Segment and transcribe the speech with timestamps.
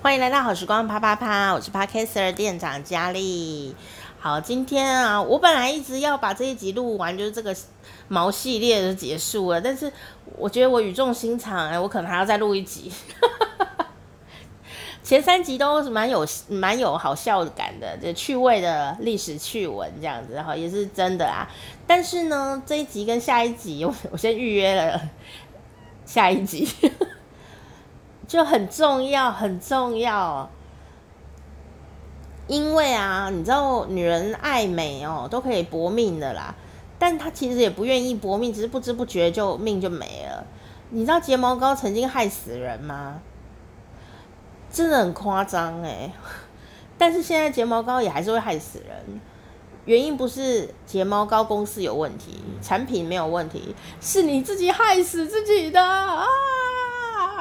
[0.00, 3.74] 欢迎来到好时光啪啪啪，我是 Podcaster 店长佳丽。
[4.20, 7.54] 好，今天啊，我本来一直要把这一集录完，就是这个
[8.06, 9.92] 毛系列就结束了，但是
[10.36, 12.92] 我觉得我语重心长，哎，我可能还要再录一集。
[15.02, 21.50] 前三集都是蛮有蛮有好笑感的，就趣味的历史趣闻这样子，哈，也是真的啊。
[21.88, 25.00] 但是呢，这一集跟下一集，我我先预约了
[26.06, 26.68] 下一集，
[28.28, 30.48] 就很重要，很重要。
[32.46, 36.54] 因为啊，你知道女人爱美哦，都可以搏命的啦，
[36.98, 40.46] 但她其实也不愿意搏命，只是不知不觉就命就没了。
[40.90, 43.20] 你知道睫毛膏曾经害死人吗？
[44.70, 46.12] 真的很夸张哎，
[46.96, 49.20] 但是现在睫毛膏也还是会害死人，
[49.86, 56.24] 原因不是睫毛膏公司有问题，产品没有问题，是你自己害死自己的啊！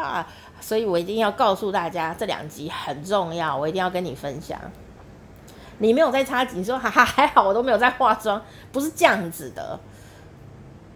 [0.07, 0.27] 啊
[0.59, 4.59] 所以我一定要告诉大家，这两集很重要，我一定要跟你分享。
[5.79, 9.79] 你没有在擦，你说哈哈还好，我都没有在化妆，不是这样子的。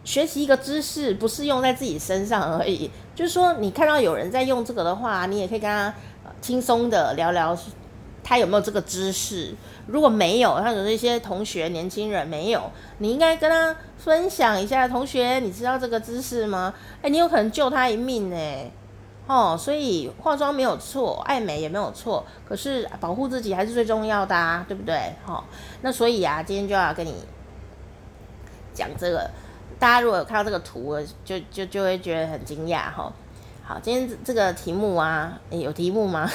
[0.03, 5.93] 学习一个知识不是用在自己身上而已，就是说你看到有人在用这个的话，你也可以跟他。
[6.39, 7.55] 轻松的聊聊，
[8.23, 9.53] 他有没有这个知识？
[9.85, 14.87] 如果没有，他有一些同学、年轻人没有，你应该跟他分享一下。
[14.87, 16.73] 同学，你知道这个知识吗？
[17.03, 18.35] 哎，你有可能救他一命呢。
[19.31, 25.13] 哦，所以化妆没有错，爱美也没有错，可是保护自己还是最重要的啊，对不对？
[25.25, 25.41] 哦，
[25.81, 27.15] 那所以啊，今天就要跟你
[28.73, 29.31] 讲这个。
[29.79, 33.09] 大家如果有看到这个图，就就就会觉得很惊讶哈。
[33.63, 36.29] 好，今天这个题目啊，有题目吗？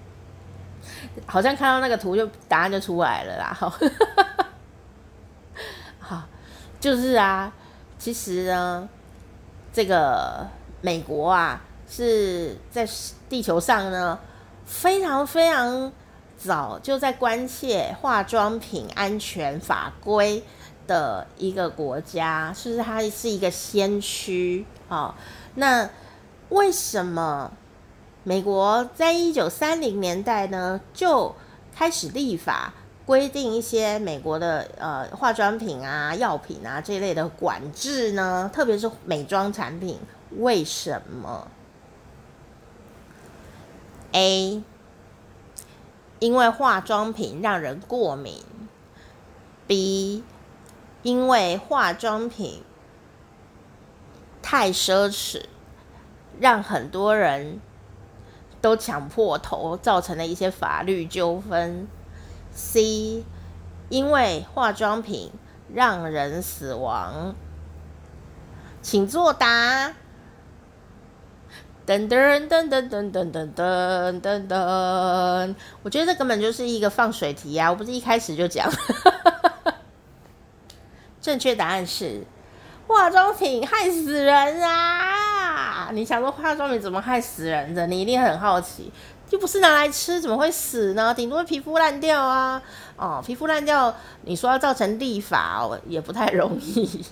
[1.24, 3.56] 好像看到那个图就答案就出来了啦。
[3.58, 3.72] 好，
[5.98, 6.22] 好，
[6.78, 7.50] 就是啊，
[7.98, 8.86] 其实呢，
[9.72, 10.46] 这个
[10.82, 12.88] 美国啊是在
[13.28, 14.16] 地球上呢
[14.64, 15.92] 非常非常
[16.38, 20.42] 早就在关切化妆品安全法规
[20.86, 22.82] 的一个国家，是不是？
[22.82, 25.14] 它是一个先驱啊。
[25.56, 25.90] 那
[26.48, 27.50] 为什么
[28.22, 31.34] 美国在一九三零年代呢就
[31.74, 32.72] 开始立法
[33.04, 38.48] 规定一些美国的呃化妆品啊、药品啊这一类的管制呢？
[38.52, 39.98] 特别是美妆产品，
[40.38, 41.46] 为什么
[44.12, 44.62] ？A，
[46.18, 48.42] 因为化妆品让人过敏
[49.68, 50.22] ；B，
[51.02, 52.62] 因为化妆品
[54.42, 55.44] 太奢侈。
[56.38, 57.60] 让很多人
[58.62, 61.86] 都抢破头，造成了一些法律纠纷。
[62.50, 63.24] C，
[63.90, 65.32] 因为化妆品
[65.70, 67.34] 让人死亡，
[68.80, 69.92] 请作答。
[71.90, 77.68] 噔噔噔噔噔噔噔噔噔噔，我觉得这根本就是一个放水题啊！
[77.68, 78.70] 我不是一开始就讲。
[81.20, 82.22] 正确答案是，
[82.86, 85.90] 化妆品害死人啊！
[85.92, 87.88] 你想说化妆品怎么害死人的？
[87.88, 88.92] 你一定很好奇，
[89.30, 91.12] 又不是拿来吃，怎么会死呢？
[91.12, 92.62] 顶多皮肤烂掉啊！
[92.96, 97.04] 哦，皮肤烂掉，你说要造成立法，也不太容易。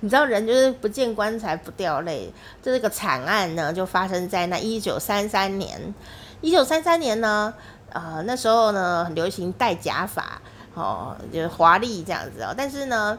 [0.00, 5.94] 你知道人就是不见棺材不掉泪，这个惨案呢，就发生在那一九三三年。
[6.40, 7.54] 一九三三年呢，
[7.90, 10.40] 呃，那时候呢很流行戴假发，
[10.74, 13.18] 哦，就是华丽这样子哦，但是呢。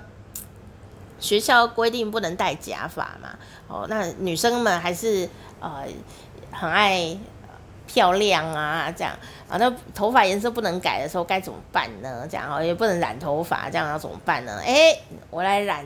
[1.19, 3.29] 学校规定不能戴假发嘛？
[3.67, 5.83] 哦，那女生们还是呃
[6.51, 7.15] 很爱
[7.85, 9.13] 漂亮啊，这样
[9.47, 12.27] 啊，那头发颜色不能改的时候该怎么办呢？
[12.27, 14.59] 这样哦，也不能染头发，这样要怎么办呢？
[14.65, 14.97] 哎，
[15.29, 15.85] 我来染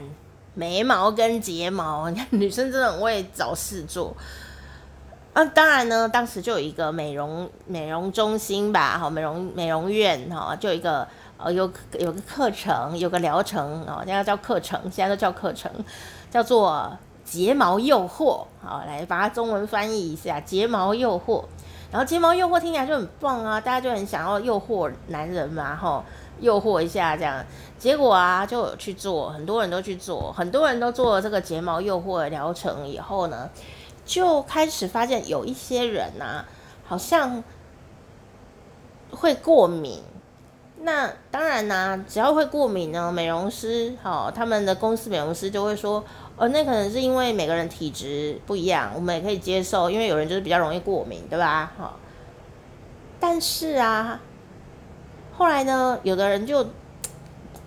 [0.56, 2.10] 眉毛跟睫毛。
[2.10, 4.16] 你 看女生真的很会找事做
[5.34, 5.46] 啊。
[5.46, 11.08] 当然呢，当时就有一个美容美容中心吧，好，美容美容院哈，就有一个。
[11.38, 15.70] 哦，有有个课程，有个疗程哦，现在叫课程，现在都叫课程，
[16.32, 18.46] 叫做睫毛诱惑。
[18.64, 21.44] 好，来把它中文翻译一下，睫毛诱惑。
[21.92, 26.06] 然后睫毛诱惑听起来就很棒啊，大家就很想要诱惑男人嘛，吼，
[26.40, 27.46] 诱惑一下这样。
[27.78, 33.50] 结果啊，就有去做，很多人都去做，很多人都做了这个睫毛诱惑的疗程以后呢，
[34.06, 36.46] 就开始发现有一些人呐、啊，
[36.88, 37.44] 好像
[39.12, 40.02] 会过敏。
[40.82, 46.04] 那当然啦、只要会过敏呢，美容师好、他们的公司美容师就会说，
[46.38, 51.72] 哦，那可能是因为每个人体质不一样，我们也可以接受，因为有人就是比较容易过敏，对吧？
[51.78, 51.98] 好、
[53.20, 54.20] 但是啊，
[55.38, 56.66] 后来呢，有的人就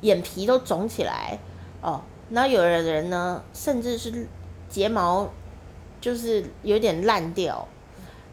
[0.01, 1.39] 眼皮都肿起来，
[1.83, 2.01] 哦，
[2.31, 4.27] 然后有的人呢，甚至是
[4.71, 5.29] 睫毛
[6.01, 7.69] 就是有点烂掉，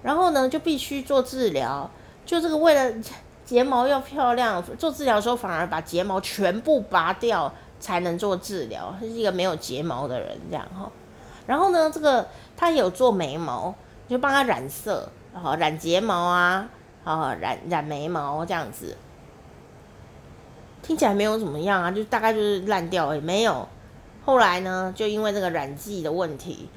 [0.02, 1.90] 然后呢就必须做治疗，
[2.26, 2.96] 就这个为了
[3.44, 10.90] 睫毛要漂亮，做治疗的时候反而把睫毛全部拔掉才能做治疗，他是一个没有睫毛的人这样哈。
[11.46, 13.76] 然后呢，这个他有做眉毛，
[14.08, 16.70] 就帮他染色，然后染睫毛啊，
[17.04, 18.96] 啊染染眉毛这样子。
[20.86, 23.68] 听起来没有怎么样啊，就大概就是烂掉也没有。
[24.24, 26.70] 后来呢，就因为这个染剂的问题，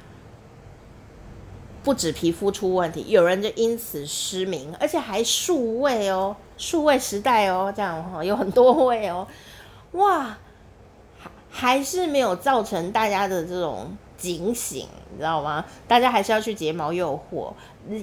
[1.84, 9.28] 不止皮肤出问题，有人就因此失明，而且还数位哦，数位时代哦，这样哈，有很多位哦，
[9.93, 10.38] 哇，
[11.19, 13.94] 还还是没有造成大家的这种。
[14.19, 15.65] 警醒，你知道吗？
[15.87, 17.50] 大家还是要去睫毛诱惑。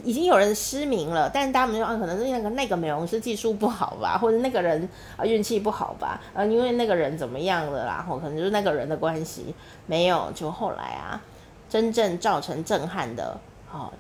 [0.04, 9.54] 已经有人失明了，但是他们说啊，可能是那个那个美容师技术不好吧，或者那个人啊运气不好吧，啊，因为那个人怎么样了啦，或可能就是那个人的关系。
[9.86, 11.22] 没有，就后来啊，
[11.70, 13.38] 真正造成震撼的，
[13.72, 13.92] 哦，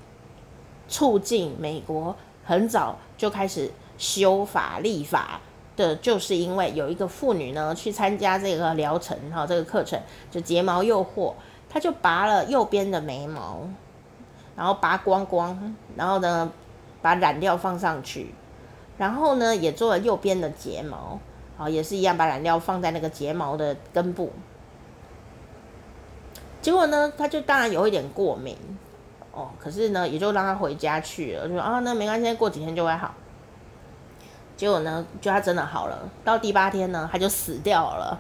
[0.88, 2.16] 促进美国
[2.46, 5.40] 很早就开始修法立法
[5.76, 10.00] 的，就是因为有一个妇女呢去参加这个疗程，哈、这个课程
[10.32, 11.34] 就睫毛诱惑。
[11.76, 13.60] 他就拔了右边的眉毛，
[14.56, 16.50] 然后拔光光，然后呢，
[17.02, 18.34] 把染料放上去，
[18.98, 21.20] 然后呢，也做了右边的睫毛，
[21.58, 24.32] 好，也是一样，把染料放在那个睫毛的根部。
[26.62, 28.58] 结果呢，他就当然有一点过敏，
[29.34, 33.14] 哦，可是呢，也就让他回家去了，就说啊，那没关系，过几天就会好。
[34.56, 38.18] 结果呢，就他真的好了，到第八天呢，他就死掉了。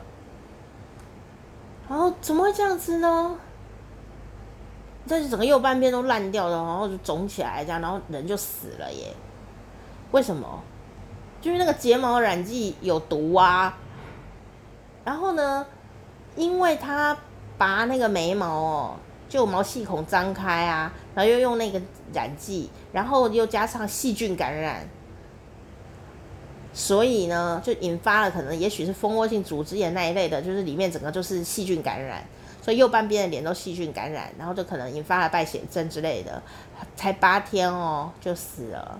[1.87, 3.37] 然后怎么会这样子呢？
[5.07, 9.13] 但是整个右半边都烂掉了，然后就肿起来，这样，然后人就死了耶。
[10.11, 10.61] 为什么？
[11.41, 13.77] 就是那个睫毛染剂有毒啊。
[15.03, 15.65] 然后呢，
[16.35, 17.15] 因为他
[17.57, 18.95] 拔那个眉毛哦，
[19.29, 21.79] 就毛细孔张开啊，然后又用那个
[22.11, 24.87] 染剂，然后又加上细菌感染。
[26.73, 32.21] 所以呢，就引发了可能也许是蜂窝性组织炎那一类的，就是里面整个就是细菌感染，
[32.65, 36.41] 所以右半边的脸都细菌感染，然后就可能引发了败血症之类的，
[36.95, 38.99] 才八天哦就死了。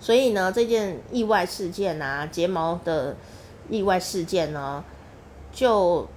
[0.00, 3.14] 所以呢，这件意外事件啊，睫毛的
[3.68, 4.82] 意外事件呢，
[5.52, 6.08] 就。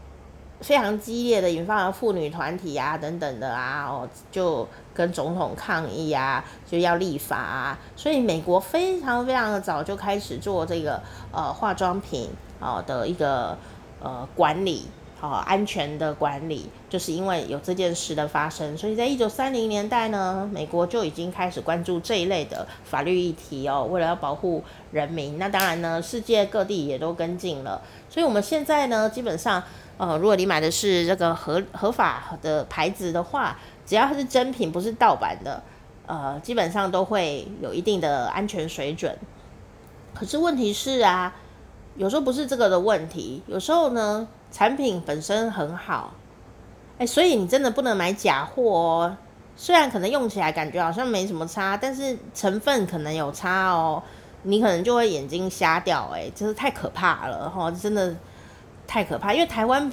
[0.61, 7.79] 非常激烈的引发了妇女团体啊等等的啊，哦，就跟总统抗议啊，就要立法啊。
[7.95, 11.01] 所以美国非常非常的早就开始做这个
[11.31, 12.29] 呃化妆品
[12.59, 13.57] 啊的一个
[14.03, 14.85] 呃管理，
[15.21, 25.37] 好安全的管理，就是因为有这件事的发生，所以在一九三零年代呢，美国就已经开始关注这一类的法律议题哦，为了要保护人民。
[25.37, 29.63] 那当然呢，世界各地也都跟进了，所以我们现在呢，基本上。
[29.97, 35.61] 呃，如果你买的是这个合合法的牌子的话，只要它是真品，不是盗版的，
[36.07, 39.15] 呃，基本上都会有一定的安全水准。
[40.15, 41.35] 可是问题是啊，
[41.97, 46.13] 有时候不是这个的问题，有时候呢，产品本身很好，
[46.97, 49.17] 哎，所以你真的不能买假货哦。
[49.55, 54.01] 虽然可能用起来感觉好像没什么差，但是成分可能有差哦，
[54.43, 58.15] 你可能就会眼睛瞎掉，哎，真是太可怕了哈，真的。
[58.87, 59.89] 太可怕，因为台湾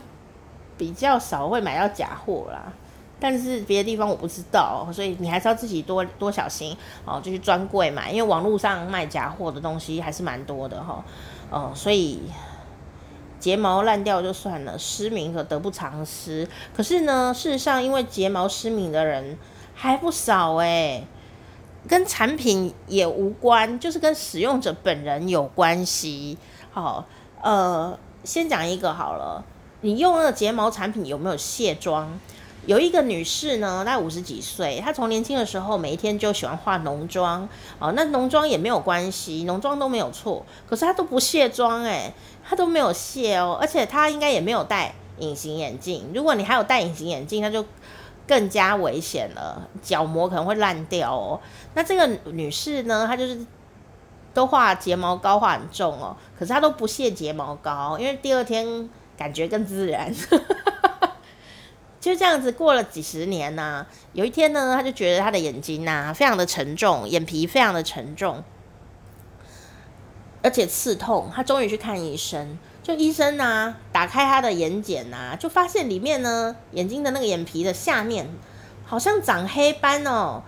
[0.77, 2.65] 比较少会买到假货啦，
[3.21, 11.05] 但是别的地方我不知道，所以你还是要自己多多小心哦，就去专柜买，因为网络上卖假货的东西还是蛮多的哈，
[11.49, 12.21] 哦，所以
[13.49, 16.47] 睫毛烂掉就算了，失明可得不偿失。
[16.77, 19.39] 可是呢，事实上因为睫毛失明的人
[19.75, 21.07] 还不少诶，
[21.89, 26.37] 跟产品也无关，就是跟使用者本人有关系。
[26.71, 27.07] 好，
[27.43, 27.99] 呃。
[28.25, 29.43] 先讲一个好了，
[29.81, 32.19] 你用那个睫毛产品有没有卸妆？
[32.67, 37.49] 有一个女士呢，大概五十几岁，她从年轻的时候每一天就喜欢化浓妆，
[37.79, 42.13] 哦，那浓妆也没有关系，浓妆都没有错，可是她都不卸妆，诶，
[42.47, 46.11] 她都没有卸哦，而且她应该也没有戴隐形眼镜。
[46.15, 47.65] 如果你还有戴隐形眼镜，那就
[48.27, 51.41] 更加危险了，角膜可能会烂掉哦。
[51.75, 53.39] 那这个女士呢，她就是。
[54.35, 60.15] 都画睫毛膏画很重哦，可是她都不卸睫毛膏，因为第二天感觉更自然。
[62.01, 68.45] 就这样子过了几十年呢、有一天呢，他就觉得他的眼睛呐、非常的沉重，眼皮非常的沉重，
[70.43, 71.31] 而且刺痛。
[71.35, 78.29] 他终于去看医生，就医生呢、打开他的眼睑呐、就发现里面呢眼睛的那个眼皮的下面
[78.87, 80.43] 好像长黑斑哦。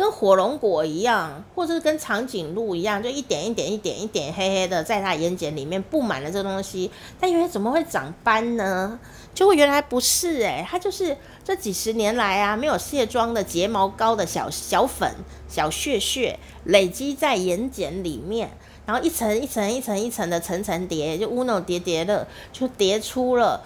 [0.00, 6.90] 跟火龙果一样，或者是跟长颈鹿一样，就一点一点一点一点黑黑的，在它眼睑里面布满了这东西。
[7.20, 8.98] 但原来怎么会长斑呢？
[9.34, 11.14] 结果原来不是哎、它就是
[11.44, 15.14] 这几十年来啊，没有卸妆的睫毛膏的小小粉
[15.46, 18.50] 小屑屑累积在眼睑里面，
[18.86, 23.62] 然后一层一层一层一层的层层叠，就乌弄叠叠的，就叠出了。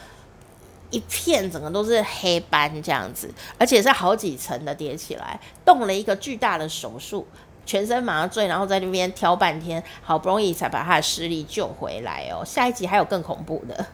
[0.90, 7.26] 一片整个都是黑斑这样子，而且是好几层的叠起来，动了一个巨大的手术，
[7.66, 12.44] 全身麻醉，然后在那边挑半天，好不容易才把他的视力救回来哦。
[12.44, 13.86] 下一集还有更恐怖的。